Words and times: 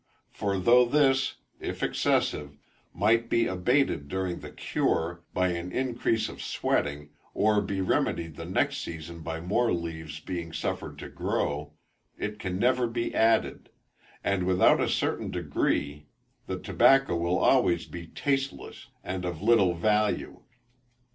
For 0.31 0.57
though 0.57 0.85
this, 0.85 1.35
if 1.59 1.83
excessive, 1.83 2.57
might 2.91 3.29
be 3.29 3.45
abated 3.45 4.07
during 4.07 4.39
the 4.39 4.49
cure, 4.49 5.21
by 5.31 5.49
an 5.49 5.71
increase 5.71 6.27
of 6.27 6.41
sweating, 6.41 7.11
or 7.35 7.61
be 7.61 7.81
remedied 7.81 8.35
the 8.35 8.47
next 8.47 8.77
season 8.79 9.19
by 9.19 9.39
more 9.41 9.71
leaves 9.71 10.19
being 10.19 10.53
suffered 10.53 10.97
to 10.97 11.09
grow, 11.09 11.73
it 12.17 12.39
can 12.39 12.57
never 12.57 12.87
be 12.87 13.13
added; 13.13 13.69
and 14.23 14.47
without 14.47 14.81
a 14.81 14.89
certain 14.89 15.29
degree, 15.29 16.07
the 16.47 16.57
tobacco 16.57 17.15
will 17.15 17.37
always 17.37 17.85
be 17.85 18.07
tasteless 18.07 18.87
and 19.03 19.23
of 19.23 19.43
little 19.43 19.75
value. 19.75 20.41